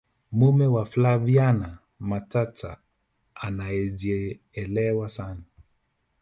[0.31, 2.77] mume wa flaviana matata
[3.35, 5.41] anaejielewa sana